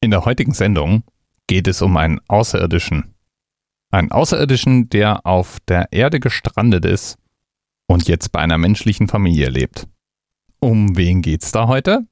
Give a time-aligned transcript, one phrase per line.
[0.00, 1.04] In der heutigen Sendung
[1.46, 3.14] geht es um einen Außerirdischen.
[3.90, 7.16] Einen Außerirdischen, der auf der Erde gestrandet ist
[7.86, 9.88] und jetzt bei einer menschlichen Familie lebt.
[10.60, 12.06] Um wen geht's da heute?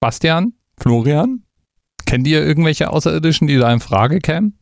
[0.00, 0.54] Bastian?
[0.78, 1.42] Florian?
[2.06, 4.58] Kennt ihr irgendwelche Außerirdischen, die da in Frage kämen?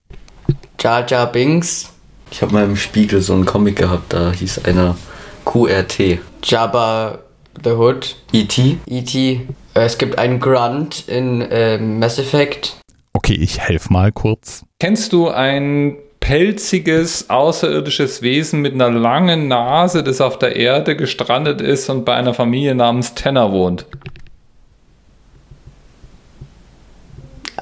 [0.81, 1.93] Jar Jar Binks.
[2.31, 4.97] Ich habe mal im Spiegel so einen Comic gehabt, da hieß einer
[5.45, 6.19] QRT.
[6.43, 7.21] Jabba
[7.65, 8.17] the Hood.
[8.33, 8.79] E.T.
[8.87, 9.47] E.T.
[9.75, 12.77] Äh, Es gibt einen Grunt in äh, Mass Effect.
[13.13, 14.65] Okay, ich helfe mal kurz.
[14.79, 21.61] Kennst du ein pelziges, außerirdisches Wesen mit einer langen Nase, das auf der Erde gestrandet
[21.61, 23.87] ist und bei einer Familie namens Tenner wohnt?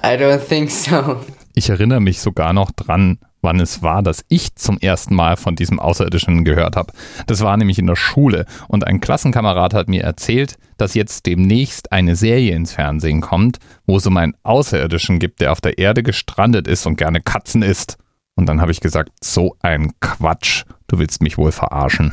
[0.02, 1.20] I don't think so.
[1.54, 5.56] Ich erinnere mich sogar noch dran, wann es war, dass ich zum ersten Mal von
[5.56, 6.92] diesem Außerirdischen gehört habe.
[7.26, 11.92] Das war nämlich in der Schule und ein Klassenkamerad hat mir erzählt, dass jetzt demnächst
[11.92, 16.02] eine Serie ins Fernsehen kommt, wo es um einen Außerirdischen gibt, der auf der Erde
[16.02, 17.96] gestrandet ist und gerne Katzen isst.
[18.34, 22.12] Und dann habe ich gesagt, so ein Quatsch, du willst mich wohl verarschen.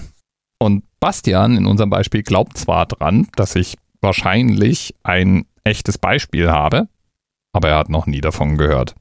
[0.59, 6.87] Und Bastian in unserem Beispiel glaubt zwar dran, dass ich wahrscheinlich ein echtes Beispiel habe,
[7.53, 8.95] aber er hat noch nie davon gehört.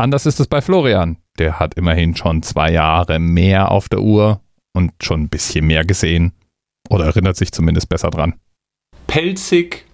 [0.00, 1.18] Anders ist es bei Florian.
[1.38, 4.40] Der hat immerhin schon zwei Jahre mehr auf der Uhr
[4.74, 6.32] und schon ein bisschen mehr gesehen.
[6.88, 8.34] Oder erinnert sich zumindest besser dran.
[9.06, 9.86] Pelzig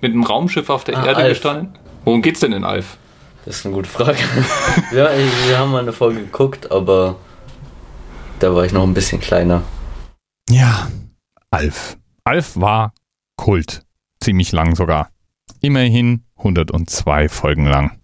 [0.00, 1.28] mit einem Raumschiff auf der Ah, Erde Alf.
[1.30, 1.78] gestanden?
[2.04, 2.98] Worum geht's denn in Alf?
[3.44, 4.18] Das ist eine gute Frage.
[4.92, 5.10] ja,
[5.48, 7.16] wir haben mal eine Folge geguckt, aber
[8.38, 9.62] da war ich noch ein bisschen kleiner.
[10.50, 10.88] Ja,
[11.50, 11.96] Alf.
[12.24, 12.92] Alf war
[13.36, 13.82] Kult.
[14.20, 15.10] Ziemlich lang sogar.
[15.60, 17.98] Immerhin 102 Folgen lang.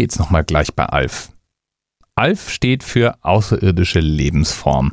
[0.00, 1.30] Geht's nochmal gleich bei Alf?
[2.14, 4.92] Alf steht für außerirdische Lebensform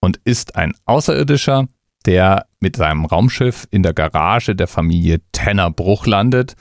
[0.00, 1.68] und ist ein Außerirdischer,
[2.04, 6.56] der mit seinem Raumschiff in der Garage der Familie Tennerbruch landet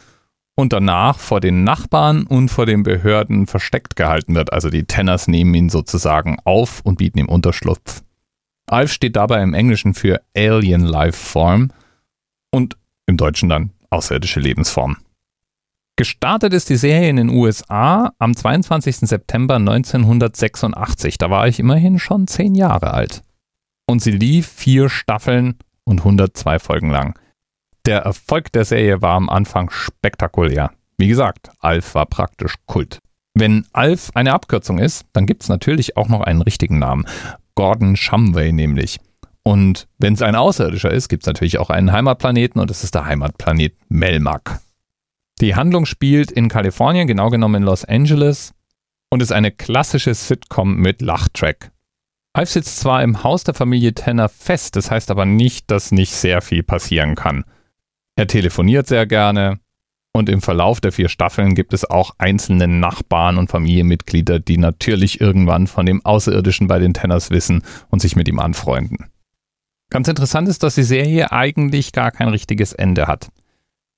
[0.53, 4.53] und danach vor den Nachbarn und vor den Behörden versteckt gehalten wird.
[4.53, 8.03] Also die Tenners nehmen ihn sozusagen auf und bieten ihm Unterschlupf.
[8.67, 11.71] Alf steht dabei im Englischen für Alien Life Form
[12.51, 14.97] und im Deutschen dann außerirdische Lebensform.
[15.95, 18.97] Gestartet ist die Serie in den USA am 22.
[18.97, 21.19] September 1986.
[21.19, 23.21] Da war ich immerhin schon zehn Jahre alt.
[23.85, 27.19] Und sie lief vier Staffeln und 102 Folgen lang.
[27.85, 30.71] Der Erfolg der Serie war am Anfang spektakulär.
[30.97, 32.97] Wie gesagt, Alf war praktisch Kult.
[33.35, 37.05] Wenn Alf eine Abkürzung ist, dann gibt es natürlich auch noch einen richtigen Namen.
[37.53, 38.99] Gordon Shumway nämlich.
[39.43, 42.95] Und wenn es ein Außerirdischer ist, gibt es natürlich auch einen Heimatplaneten und das ist
[42.95, 44.59] der Heimatplanet Melmac.
[45.41, 48.53] Die Handlung spielt in Kalifornien, genau genommen in Los Angeles,
[49.09, 51.71] und ist eine klassische Sitcom mit Lachtrack.
[52.33, 56.13] Alf sitzt zwar im Haus der Familie Tanner fest, das heißt aber nicht, dass nicht
[56.13, 57.45] sehr viel passieren kann.
[58.15, 59.59] Er telefoniert sehr gerne
[60.13, 65.21] und im Verlauf der vier Staffeln gibt es auch einzelne Nachbarn und Familienmitglieder, die natürlich
[65.21, 69.09] irgendwann von dem Außerirdischen bei den Tenners wissen und sich mit ihm anfreunden.
[69.89, 73.29] Ganz interessant ist, dass die Serie eigentlich gar kein richtiges Ende hat.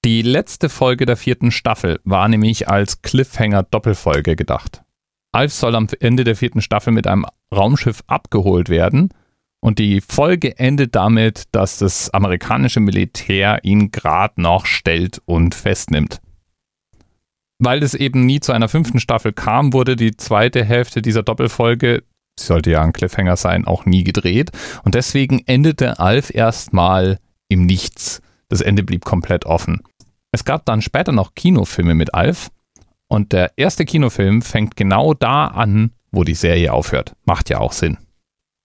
[0.06, 4.84] Die letzte Folge der vierten Staffel war nämlich als Cliffhanger-Doppelfolge gedacht.
[5.32, 9.10] Alf soll am Ende der vierten Staffel mit einem Raumschiff abgeholt werden
[9.62, 16.22] und die Folge endet damit, dass das amerikanische Militär ihn gerade noch stellt und festnimmt.
[17.58, 22.04] Weil es eben nie zu einer fünften Staffel kam, wurde die zweite Hälfte dieser Doppelfolge,
[22.40, 24.52] sie sollte ja ein Cliffhanger sein, auch nie gedreht
[24.84, 27.18] und deswegen endete Alf erstmal
[27.50, 28.22] im Nichts.
[28.50, 29.82] Das Ende blieb komplett offen.
[30.36, 32.52] Es gab dann später noch Kinofilme mit Alf
[33.08, 37.16] und der erste Kinofilm fängt genau da an, wo die Serie aufhört.
[37.24, 38.00] Macht ja auch Sinn.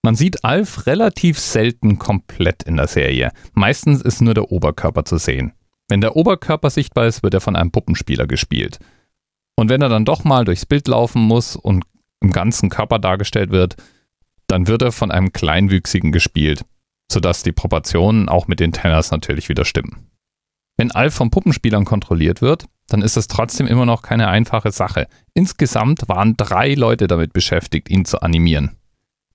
[0.02, 3.30] Man sieht Alf relativ selten komplett in der Serie.
[3.52, 5.52] Meistens ist nur der Oberkörper zu sehen.
[5.88, 8.80] Wenn der Oberkörper sichtbar ist, wird er von einem Puppenspieler gespielt.
[9.54, 11.84] Und wenn er dann doch mal durchs Bild laufen muss und
[12.20, 13.76] im ganzen Körper dargestellt wird,
[14.48, 16.64] dann wird er von einem Kleinwüchsigen gespielt.
[17.12, 20.09] sodass die Proportionen auch mit den Tenors natürlich wieder stimmen.
[20.80, 25.08] Wenn Alf von Puppenspielern kontrolliert wird, dann ist das trotzdem immer noch keine einfache Sache.
[25.34, 28.78] Insgesamt waren drei Leute damit beschäftigt, ihn zu animieren.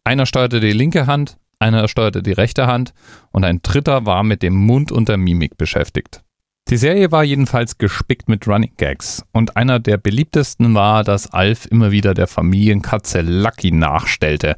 [0.04, 2.96] Einer steuerte die linke Hand, einer steuerte die rechte Hand
[3.32, 6.24] und ein dritter war mit dem Mund und der Mimik beschäftigt.
[6.70, 11.68] Die Serie war jedenfalls gespickt mit Running Gags und einer der beliebtesten war, dass Alf
[11.68, 14.56] immer wieder der Familienkatze Lucky nachstellte.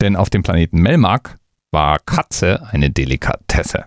[0.00, 1.38] Denn auf dem Planeten Melmark
[1.72, 3.86] war Katze eine Delikatesse.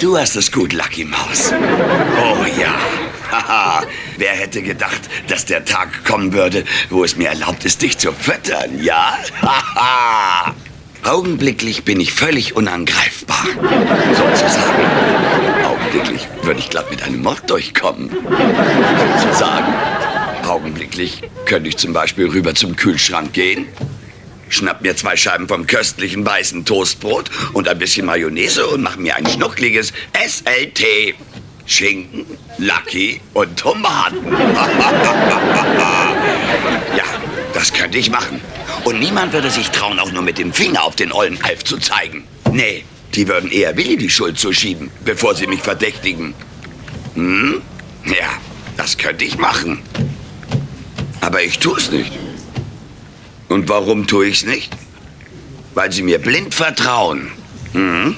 [0.00, 1.52] Du hast es gut, Lucky Maus.
[1.52, 2.74] Oh ja.
[3.30, 3.82] Haha.
[4.18, 8.12] Wer hätte gedacht, dass der Tag kommen würde, wo es mir erlaubt ist, dich zu
[8.12, 9.18] füttern, ja?
[9.40, 10.54] Haha.
[11.04, 13.46] Augenblicklich bin ich völlig unangreifbar.
[14.12, 14.84] Sozusagen.
[15.64, 18.10] Augenblicklich würde ich glatt mit einem Mord durchkommen.
[19.20, 19.72] Sozusagen.
[20.46, 23.66] Augenblicklich könnte ich zum Beispiel rüber zum Kühlschrank gehen,
[24.48, 29.16] schnapp mir zwei Scheiben vom köstlichen weißen Toastbrot und ein bisschen Mayonnaise und mach mir
[29.16, 31.14] ein schnuckliges SLT.
[31.66, 32.24] Schinken,
[32.58, 34.18] Lucky und Tomaten.
[36.96, 37.04] ja,
[37.52, 38.40] das könnte ich machen.
[38.84, 41.78] Und niemand würde sich trauen, auch nur mit dem Finger auf den ollen Alf zu
[41.78, 42.22] zeigen.
[42.52, 42.84] Nee,
[43.14, 46.34] die würden eher Willi die Schuld zuschieben, bevor sie mich verdächtigen.
[47.14, 47.60] Hm?
[48.04, 48.28] Ja,
[48.76, 49.82] das könnte ich machen.
[51.20, 52.12] Aber ich tue es nicht.
[53.48, 54.76] Und warum tue ich es nicht?
[55.74, 57.30] Weil sie mir blind vertrauen.
[57.72, 58.16] Hm?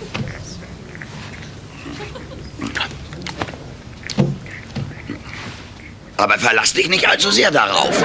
[6.16, 8.02] Aber verlass dich nicht allzu sehr darauf.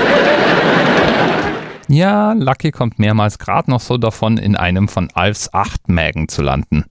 [1.87, 6.41] Ja, Lucky kommt mehrmals gerade noch so davon, in einem von Alfs acht Mägen zu
[6.41, 6.85] landen.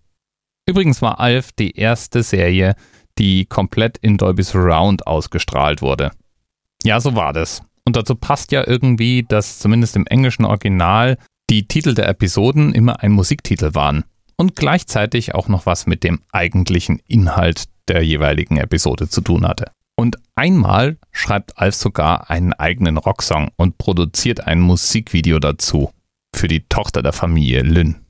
[0.67, 2.75] Übrigens war Alf die erste Serie,
[3.19, 6.13] die komplett in Dolby Surround ausgestrahlt wurde.
[6.85, 7.63] Ja, so war das.
[7.93, 11.19] Und dazu passt ja irgendwie, dass zumindest im englischen Original
[11.51, 14.05] die Titel der Episoden immer ein Musiktitel waren
[14.39, 19.73] und gleichzeitig auch noch was mit dem eigentlichen Inhalt der jeweiligen Episode zu tun hatte.
[19.95, 25.91] Und einmal schreibt Alf sogar einen eigenen Rocksong und produziert ein Musikvideo dazu
[26.35, 28.02] für die Tochter der Familie Lynn.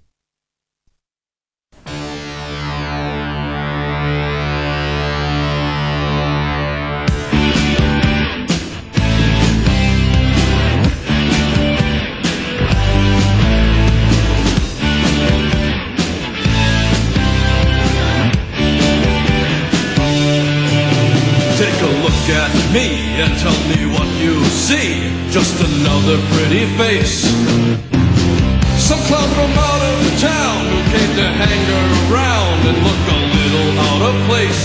[29.35, 31.65] From out of town who came to hang
[32.13, 34.65] around and look a little out of place.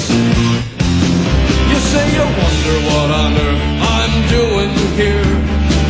[1.71, 3.63] You say you wonder what on earth
[3.97, 5.31] I'm doing here.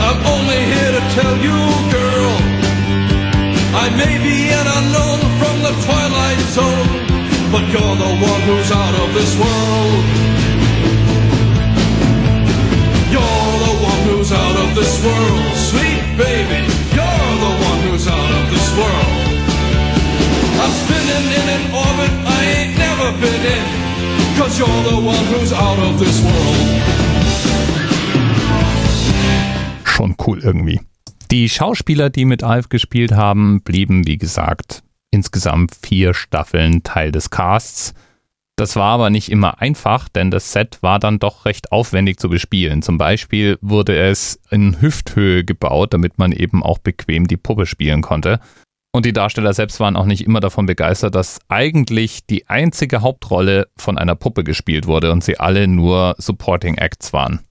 [0.07, 1.57] I'm only here to tell you,
[1.89, 2.33] girl.
[3.83, 6.89] I may be an unknown from the twilight zone,
[7.53, 10.03] but you're the one who's out of this world.
[13.13, 16.61] You're the one who's out of this world, sweet baby.
[16.95, 17.66] You're the one
[18.07, 19.27] out of this world.
[20.61, 23.65] I'm spinning in an orbit I ain't never been in,
[24.37, 26.81] cause you're the one who's out of this world.
[29.85, 30.79] Schon cool irgendwie.
[31.31, 37.29] Die Schauspieler, die mit Alf gespielt haben, blieben, wie gesagt, insgesamt vier Staffeln Teil des
[37.29, 37.93] Casts.
[38.57, 42.27] Das war aber nicht immer einfach, denn das Set war dann doch recht aufwendig zu
[42.27, 42.81] bespielen.
[42.81, 48.01] Zum Beispiel wurde es in Hüfthöhe gebaut, damit man eben auch bequem die Puppe spielen
[48.01, 48.39] konnte.
[48.91, 53.67] Und die Darsteller selbst waren auch nicht immer davon begeistert, dass eigentlich die einzige Hauptrolle
[53.77, 57.41] von einer Puppe gespielt wurde und sie alle nur Supporting Acts waren.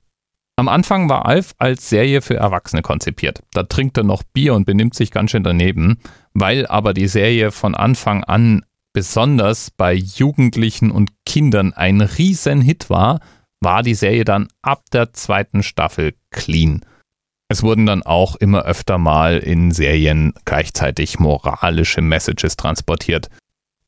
[0.56, 3.44] Am Anfang war Alf als Serie für Erwachsene konzipiert.
[3.52, 5.98] Da trinkt er noch Bier und benimmt sich ganz schön daneben.
[6.34, 8.64] Weil aber die Serie von Anfang an
[8.96, 13.20] besonders bei Jugendlichen und Kindern ein Riesenhit war,
[13.60, 16.80] war die Serie dann ab der zweiten Staffel clean.
[17.50, 23.28] Es wurden dann auch immer öfter mal in Serien gleichzeitig moralische Messages transportiert.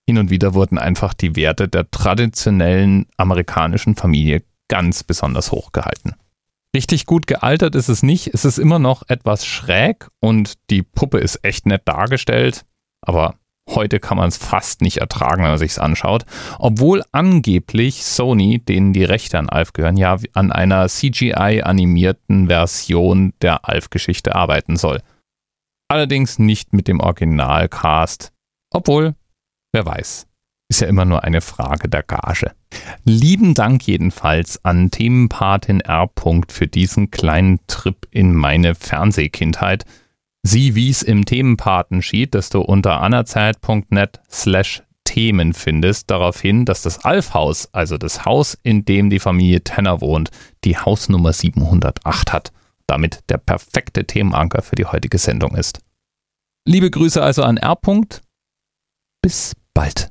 [0.07, 6.17] Hin und wieder wurden einfach die Werte der traditionellen amerikanischen Familie ganz besonders hoch gehalten.
[6.77, 11.17] Richtig gut gealtert ist es nicht, es ist immer noch etwas schräg und die Puppe
[11.17, 12.67] ist echt nett dargestellt,
[13.01, 13.37] aber
[13.69, 16.25] Heute kann man es fast nicht ertragen, wenn man sich anschaut.
[16.59, 23.69] Obwohl angeblich Sony, denen die Rechte an Alf gehören, ja an einer CGI-animierten Version der
[23.69, 25.03] Alf-Geschichte arbeiten soll.
[25.89, 28.33] Allerdings nicht mit dem Originalcast.
[28.73, 29.15] Obwohl,
[29.73, 30.27] wer weiß.
[30.71, 32.53] Ist ja immer nur eine Frage der Gage.
[33.05, 36.11] Lieben Dank jedenfalls an Themenpatin R.
[36.49, 39.85] für diesen kleinen Trip in meine Fernsehkindheit.
[40.43, 47.05] Sieh wie's im Themenpatensheet, das du unter anerzeit.net slash Themen findest, darauf hin, dass das
[47.05, 50.31] Alfhaus, also das Haus, in dem die Familie Tenner wohnt,
[50.65, 52.53] die Hausnummer 708 hat.
[52.87, 55.81] Damit der perfekte Themenanker für die heutige Sendung ist.
[56.67, 57.79] Liebe Grüße also an R.
[59.23, 60.11] Bis bald.